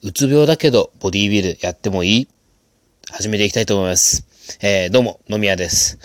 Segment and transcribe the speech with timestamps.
[0.00, 2.28] うつ病だけどボディービルやってもいい
[3.10, 4.28] 始めていきたいと思います。
[4.62, 5.98] えー、どうも、野宮です。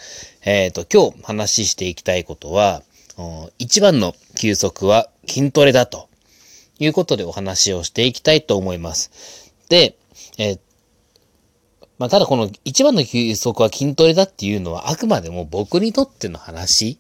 [0.44, 2.82] えっ、ー、と、今日話していきたいことは、
[3.60, 6.10] 一番の休息は筋トレだと
[6.79, 9.53] いうことでお話をしていきたいと思います。
[9.69, 9.96] で、
[10.39, 10.60] えー、
[11.99, 16.98] まあ、ただこの一番の休息は筋トレだっていうのはあくまでも僕にとっての話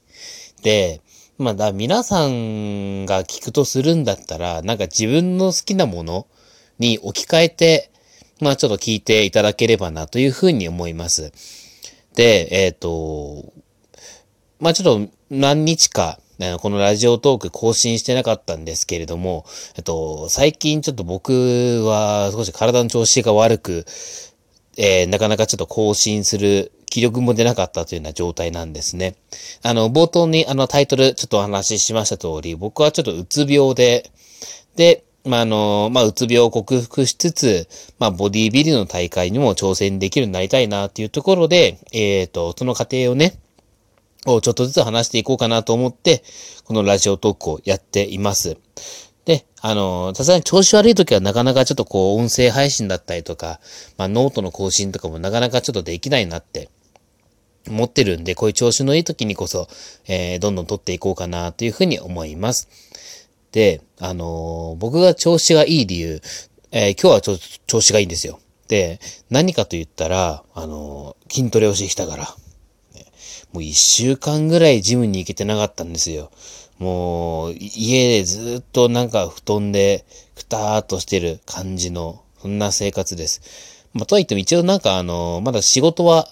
[0.61, 1.01] で、
[1.39, 6.27] ま、だ皆さんが聞くとするんだったら、なんか自分の好きなもの
[6.83, 7.91] に置き換えて、
[8.41, 11.31] まあちょっと聞いていただければなというふうに思います。
[12.15, 13.53] で、えっ、ー、と、
[14.59, 16.19] まあちょっと何日か、
[16.59, 19.45] このラジオトーク更新してなかったんですけれども、
[19.77, 23.85] えっと、最近ちょっと僕は少し体の調子が悪く、
[24.77, 29.15] えー、なかなかちょっと更新する気力も出なかったというような状態なんですね。
[29.61, 34.11] あの、冒頭にあのタイトルちょっとお話ししました通り、僕はちょっとうつ病で、
[34.75, 43.39] で、まあ、あの、まあ、うつ病を克服しつつ、まあ、ボディビルの大会にも挑戦できるようになりたいなっていうところで、えっ、ー、と、その過程をね、
[44.25, 46.23] をちょっとずつ話していこうかなと思って、
[46.65, 48.57] このラジオトークをやっています。
[49.25, 53.59] で、あの、さすがに調子悪い時はなかなかちょっとこう、音声配信だったりとか、
[53.97, 56.69] まあ、ノートの更新とかもなかなかちょっとできないなって
[57.69, 59.67] 思ってるんで、こういう調子のいい時にこそ、
[60.07, 62.67] えー、どんどん撮っていこうかなというふうに思います。
[63.53, 66.21] で、あのー、僕が調子がいい理由、
[66.71, 67.37] えー、今日はちょ
[67.67, 68.39] 調子がいいんですよ。
[68.67, 72.35] で、何かと言ったら、あのー、筋トレをしてきたから。
[73.53, 76.31] もう一週間ぐらいジムに行けてなかったんですよ。
[76.79, 83.87] もう、家でずっとなんか布団で、くたーっとしてる感じの、そんな生活です。
[83.93, 86.27] まあ、とはいっても一応なんかあの、まだ仕事は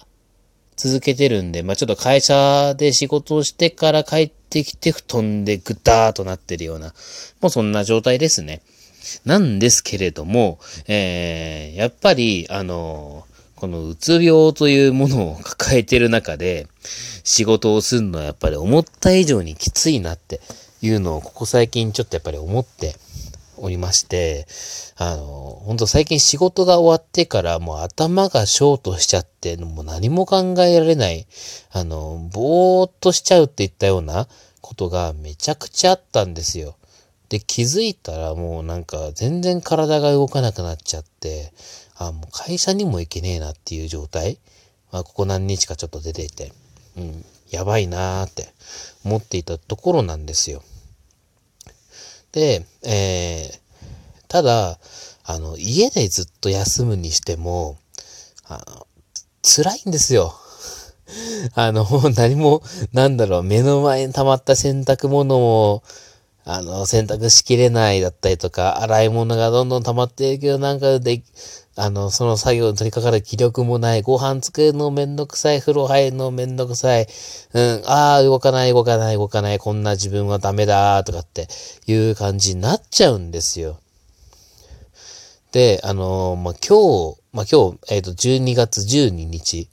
[0.75, 6.93] 続けてるんで、まあ、ちょっと会社で仕事をしてから帰ってきて布団でぐたーっとなってるような、
[7.41, 8.61] もうそんな状態ですね。
[9.25, 16.67] なんですけれども、えー、やっぱり、あのこのうつ病というものを抱えてる中で、
[17.23, 20.41] 仕事をするのはやっぱり思った以上にきついなって
[20.81, 22.95] いうのをここ最近ちょっとやっぱり思って
[23.61, 24.47] おりまして、
[24.97, 31.27] あの、本当最近仕事が終わってからもう頭がショートしちゃって、もう何も考えられない、
[31.71, 34.27] あの、ぼーっとしちゃうって言ったような
[34.61, 36.75] ことがめちゃくちゃあったんですよ。
[37.29, 41.53] で、気づいたらもうなんか全然体が動かなくなっちゃって、
[41.95, 44.39] あ、もう会社にも行けねえなっていう状態。
[44.91, 46.51] まあ、ここ何日かちょっと出ていて、
[46.97, 48.49] うん、やばいなーって
[49.05, 50.63] 思っていたところなんですよ。
[52.31, 53.59] で、えー、
[54.27, 54.79] ただ、
[55.23, 57.77] あの、家でずっと休むにしても、
[58.45, 58.87] あの、
[59.43, 60.33] 辛いんですよ。
[61.55, 65.83] あの、何も、なんだろう、目の前に溜まった洗濯物を、
[66.43, 71.21] あの、洗濯しきれないだったりとか、洗い物がどんどん溜まっていくけど、なんかで、
[71.75, 77.07] あの、その作業に取り掛かる気力もない、ご飯作るのめんどくさい、風呂入るのめんどくさい、
[77.53, 81.47] うん、ああ、動かない、動かない、動かない、こんな自分はダメだ、とかって
[81.87, 83.80] いう感じになっちゃうんですよ。
[85.51, 89.69] で、あのー、まあ、今日、まあ、今日、えっ、ー、と、12月12日、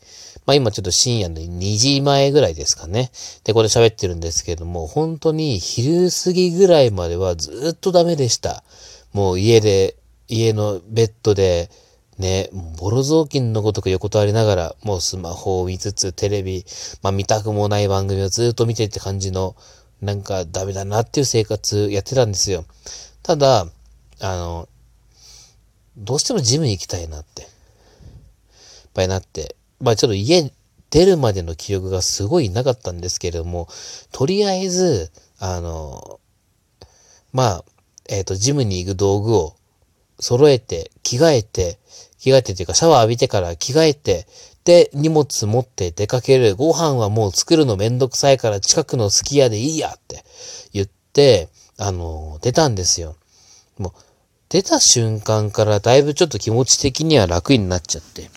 [0.47, 3.11] まあ、今ちょっと深夜の2時前ぐらいですかね。
[3.45, 8.65] で、これ喋ってるんですけども、本当に昼過ぎぐらいまではずっとダメでした。
[9.13, 9.97] もう家で、
[10.27, 11.71] 家のベッドで、
[12.19, 16.65] ね、ボロ雑巾のごとく横たわりながら、もうスマホを見つつ、テレビ、
[17.03, 19.55] まあ見たくもない番組をずっと見てって感じの、
[20.01, 22.65] なんかダメだなっていう生活やってたんですよ。
[23.23, 23.67] ただ、
[24.21, 24.69] あの、
[25.99, 27.43] どうしてもジムに行きたいなって。
[27.43, 27.51] やっ
[28.95, 29.57] ぱりなって。
[29.81, 30.53] まあちょっと家
[30.91, 33.69] 出るまでの記憶がすごいなかったんですけれども、
[34.13, 36.21] とりあえず、あの、
[37.33, 37.65] まあ、
[38.09, 39.55] えっ、ー、と、ジムに行く道具を
[40.19, 41.79] 揃えて、着替えて、
[42.19, 44.27] 着替えてというかシャワー浴びてから着替えて、
[44.65, 46.57] で、荷物持って出かける。
[46.57, 50.25] ご飯はもう作るのめんどくさいから近くのすき家でいいやって
[50.73, 51.49] 言って、
[51.79, 53.17] あの、出たんですよ。
[53.79, 53.93] もう、
[54.49, 58.31] 出た瞬間からだいぶちょっと気持ち的には楽になっちゃって。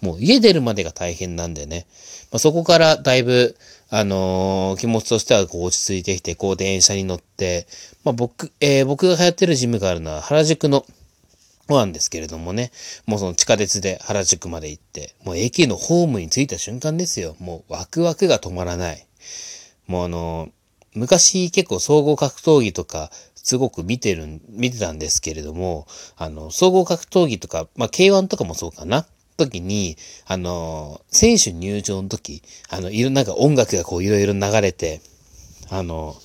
[0.00, 1.86] もう家出るまでが大変なんでね。
[2.30, 3.56] まあ、そこからだいぶ、
[3.88, 7.66] あのー、気持ちとしてはこう落ち着いてきて、こう電車に乗って、
[8.04, 10.84] まあ、僕、えー、僕が流行ってるジムがあるのは原宿の
[11.68, 12.70] なんですけれどもね、
[13.06, 17.36] もうその地下鉄で原宿まで行って、もう駅のホームに着いた瞬間ですよ。
[17.40, 19.04] もうワクワクが止まらない。
[19.88, 20.48] もうあの、
[20.94, 23.10] 昔結構総合格闘技とか、
[23.46, 29.06] すごく見てる、見てたんですけれども、あの、総合格闘技とか、まあ、K1 とかもそうかな。
[29.36, 29.96] 時に、
[30.26, 35.00] あの、選手入場の時、あの、いろ、なんか音楽がこういろいろ流れて、
[35.70, 36.16] あの、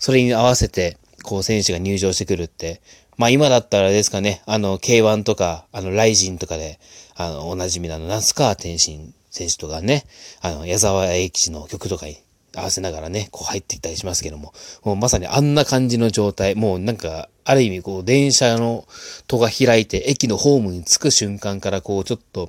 [0.00, 2.80] それに合わせて、こう選手が入場してくるって、
[3.16, 6.80] まあ今だったらですかね、あの K1 とか、あのライジンとかで、
[7.14, 10.04] あの、おなじみの那須川天心選手とかね、
[10.40, 12.18] あの、矢沢永吉の曲とかに
[12.56, 14.52] 合わせながらね、こう入っていったりしますけども、
[14.84, 18.86] もうまさにあんな感じの状態、もうなんか、ある意味こう、電車の
[19.26, 22.48] 戸が開いて、駅のホームに着く瞬間からこう、ちょっと、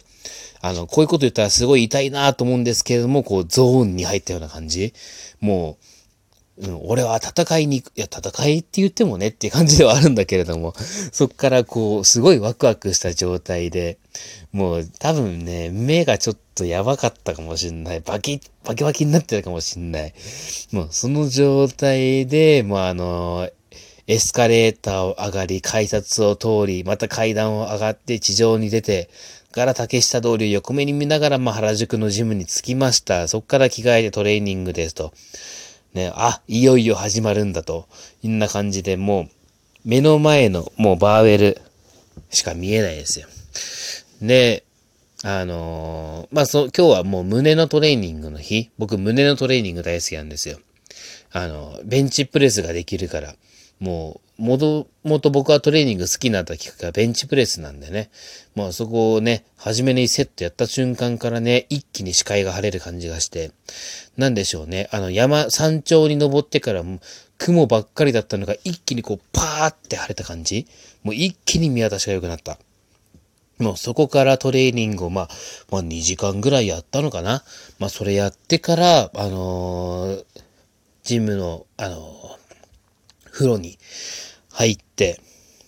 [0.62, 4.94] あの、こういうこと言ったらすごい痛いなと思うんですけれども、こう、ゾーンに入ったような感じ。
[5.42, 5.86] もう、
[6.58, 7.98] うん、俺は戦いに行く。
[7.98, 10.74] いや、戦いって言ってもねっていう感じではあるんだけれども、
[11.12, 13.98] そっからこう、すごいワクワクした状態で、
[14.54, 18.00] もう多分ね、目がちょっとやばかったかもしんない。
[18.00, 20.14] バキ、バキバキになってたかもしんない。
[20.72, 23.50] もうその状態で、もうあの、
[24.08, 29.10] エスカレーターを上がり、改札を通り、また階段を上がって地上に出て、
[29.52, 33.28] から竹下通りを横目に見ながら、まあ、原宿のジムに着きました。
[33.28, 35.14] そっから着替えてトレーニングですと。
[35.94, 37.88] ね、あ、いよいよ始まるんだと。
[38.22, 39.30] いんな感じでもう、
[39.86, 41.62] 目の前のもうバーベル
[42.32, 43.28] しか見えないですよ。
[44.22, 44.65] で、
[45.28, 48.70] あのー、まあ、そ、今日はもう胸のトレーニングの日。
[48.78, 50.60] 僕胸のトレーニング大好きなんですよ。
[51.32, 53.34] あの、ベンチプレスができるから。
[53.80, 58.12] もう、もともと僕はトレーニング好きなったきっかけはベンチプレスなんでね。
[58.54, 63.50] まあそこをね、初めにセットやった瞬間からね、一気に視界が晴れる感じがして、
[64.18, 64.90] なんでしょうね。
[64.92, 66.84] あの山、山頂に登ってから
[67.40, 70.68] 雲ばっかりだったのが一気にこうパーって晴れた感じ
[71.02, 72.60] もう一気に見渡しが良くなった。
[73.60, 75.30] もうそこからトレーニングをまあ、
[75.72, 77.44] まあ2時間ぐらいやったのかな。
[77.80, 80.26] まあそれやってから、あのー、
[81.04, 82.46] ジムの、あのー
[83.36, 83.78] 風呂に
[84.54, 85.20] 入って、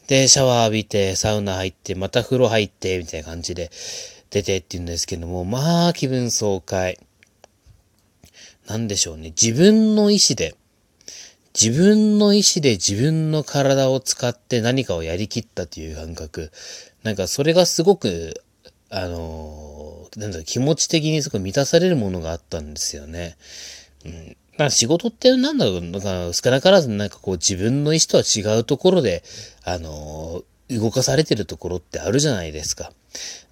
[0.07, 3.69] で、シャワー浴びて、サウナ入って、また風呂入って、みたいな感じで
[4.29, 6.97] 出てって言うんですけども、まあ、気分爽快。
[8.67, 9.33] なんでしょうね。
[9.41, 10.55] 自分の意志で、
[11.59, 16.51] 自分の意志で自分の体を使って何かをやりきったという感覚。
[17.01, 18.43] なんかそれがすごく、
[18.91, 23.37] あのなんだろ気持ち的にすごく満たされるものがあったんですよね。
[24.05, 24.37] うん。
[24.59, 29.23] まあ仕事ってなんだろう、なんか少なからずなんかこう自分の意思とは違うところで、
[29.63, 32.91] あのー、動かされてるところってあるじゃないですか。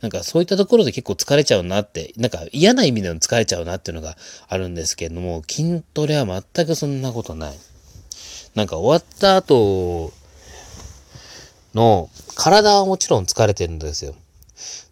[0.01, 4.16] なんかそういったところで結構疲れちゃうなって、なんか嫌な意味でも疲れちゃうなっていうのが
[4.48, 7.54] あるんですけれども、筋トレは全くそんなことない。
[8.56, 10.13] なんか終わった後
[11.74, 14.16] の体はもちろん疲れてるんですよ。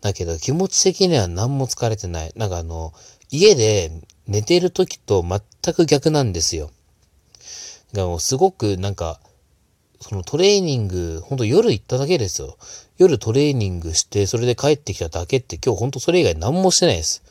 [0.01, 2.33] だけど気持ち的には何も疲れてない。
[2.35, 2.93] なんかあの、
[3.31, 3.91] 家で
[4.27, 6.71] 寝てる時と全く逆なんですよ。
[7.93, 9.19] がもうすごくなんか、
[10.01, 12.57] そのトレーニング、ほんと夜行っただけですよ。
[12.97, 17.23] 夜トレーニングして、それで帰ってきただけって今日ほんとそれ以外何もしてないです。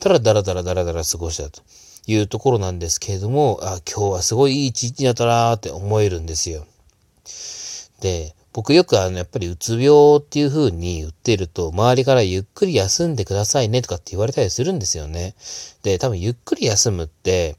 [0.00, 1.62] ただダラダラダラダラ過ごしたと
[2.06, 6.66] いうところなんですけれども、あ、今日はすごいいい一日だったなーって思えるんですよ。
[8.00, 15.34] で、僕よくあの、やっぱりうつ病っていう風に言ってると、周りからゆっくり休んでくださいねとかって言われたりするんですよね。
[15.82, 17.56] で、多分ゆっくり休むって、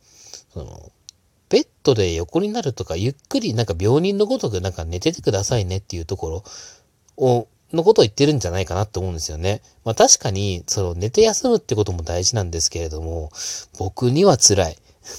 [0.53, 0.91] その、
[1.49, 6.43] ベッドで横になるとか、ゆっくりなんか病人のごとくなんか寝ててくださいねっていうところ
[7.17, 9.61] を、のことを言ってるんじゃないかなと思うんですよね。
[9.83, 13.31] まあ確かに、その寝て休むってことも大事なんですけれども、
[13.77, 14.77] 僕には辛い。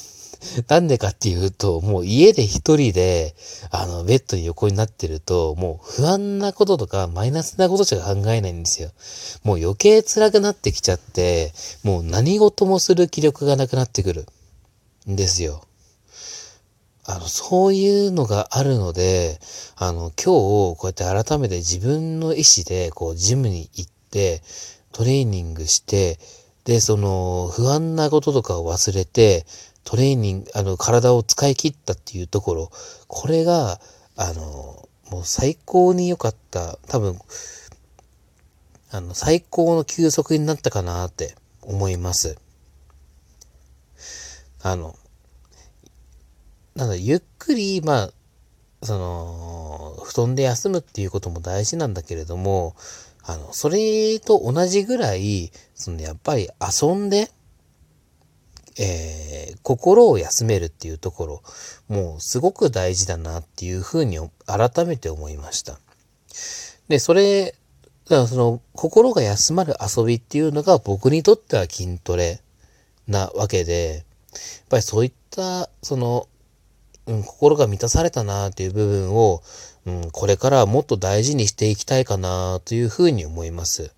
[0.69, 3.35] なんでかっていうと、もう家で一人で、
[3.71, 8.91] あの、ベッドに横になってると、もう不安なこととかマイナスなことしか考えないんですよ。
[9.43, 11.53] もう余計辛くなってきちゃって、
[11.83, 14.27] もう何事もする気力がなくなってくる。
[15.11, 15.68] んですよ。
[17.11, 19.41] あの、そういうのがあるので、
[19.77, 20.23] あの、今日、
[20.77, 24.43] こうやって改めて自分の意思で、こう、ジムに行って、
[24.93, 26.19] トレーニングして、
[26.65, 29.47] で、その、不安なこととかを忘れて、
[29.85, 32.71] トレーニング、あの、体を使い切ったっていうところ、
[33.07, 33.81] これが、
[34.17, 37.19] あの、もう最高に良かった、多分、
[38.91, 42.37] あの、最高の休息になったかなって思います。
[44.61, 44.95] あの、
[46.79, 48.13] なんだ、ゆっくり、まあ、
[48.87, 52.77] その、布団で休むっていうことも大事なんだけれども、
[53.25, 57.33] あの、それと同じぐらい、その、やっぱり遊んで、
[58.79, 61.43] えー、心を休めるっていうところ、
[61.89, 65.81] もうすごく大事だなっていうふうに改めて思いました。
[66.87, 67.57] で、それ、
[68.09, 72.41] だからその心が休まる遊びっていうのが僕にとっては筋トレ
[73.09, 74.05] なわけで、やっ
[74.69, 76.29] ぱりそういったその、
[77.09, 79.43] うん、心が満たされたなっていう部分を、
[79.87, 83.91] うん、これからはもっと大事にしていきたいかなというふうに思います。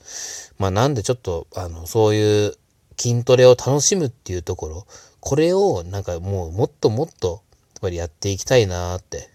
[0.58, 2.54] まあなんでちょっと、あの、そういう
[2.96, 4.86] 筋トレを楽しむっていうところ、
[5.18, 7.42] これをなんかもうもっともっと、
[7.74, 9.28] やっぱりやっていきたいなって。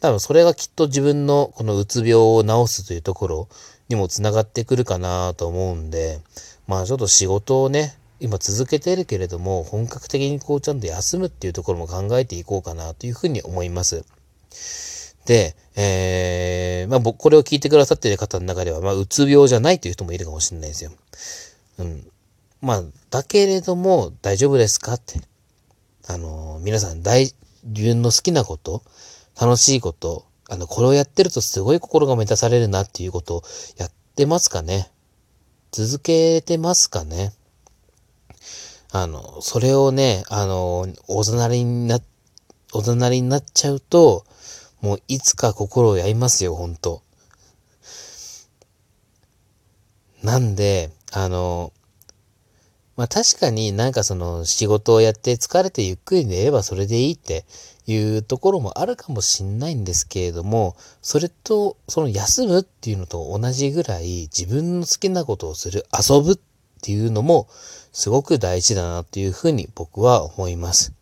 [0.00, 3.48] 多分それがきっと自分のこのうつ病を治すというところ
[3.88, 6.18] にもつながってくるかなと思うんで、
[6.66, 14.04] まあちょっと仕事をね、今続けてるけれども、本格的にこうちゃんと休むっていうところも考えていこうかなというふうに思います。
[15.26, 20.92] で、えー、まあ僕、これを聞いてくださっている方の中では、まあ、うつ病じゃないという人もいるかもしれないですよ。
[21.78, 22.06] うん。
[22.60, 25.20] まあ、だけれども、大丈夫ですかって。
[26.06, 27.32] あのー、皆さん、大、
[27.64, 28.82] 自分の好きなこと、
[29.40, 33.42] 楽しいこと、あの、これをやってるとすごい心が満たされるなっていうことを
[33.78, 34.90] やってますかね？
[35.70, 37.32] 続けてますかね？
[38.92, 41.98] あの、それをね、あの、おざなりにな、
[42.74, 44.24] おざなりになっちゃうと、
[44.82, 47.02] もういつか心をやりますよ、ほんと。
[50.22, 51.72] なんで、あの、
[52.96, 57.46] まあ確かになんかその仕事をやって疲れてゆっくり寝ればそれでいいって
[57.86, 66.38] いうところもあるかもしんないんですけれども、それとその休むっていうのと同じぐらい自分の好きなことをする、遊ぶっ
[66.82, 67.46] っていうのも
[67.92, 70.92] すごく大事だなっていうふうに僕は思います。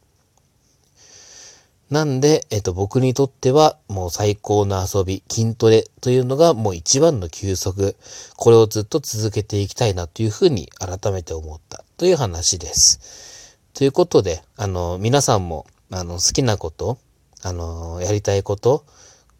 [1.88, 7.96] なんで、えっと、僕にとっては、もう最高の遊び、筋トレというのがもう一番の休息。
[8.36, 13.58] これをずっと続けていきたいなというふうに改めて思ったという話です。
[13.74, 16.98] ということで、あの、皆さんも、あの、好きなこと、
[17.42, 18.84] あの、やりたいこと、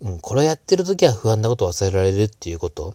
[0.01, 2.95] うん、これをやってる時は不安なことを忘れられるっていうこと、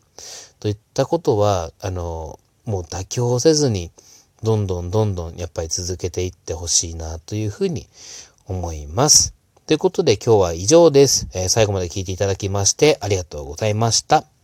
[0.59, 3.91] といったことは、あの、もう妥協せずに、
[4.43, 7.87] どんどんどんどんやっぱり続けていってほしいなというふうに
[8.47, 9.33] 思います。
[9.65, 11.27] ということで今日は以上です。
[11.33, 14.34] え、最後まで聞いていただきましてありがとうございました。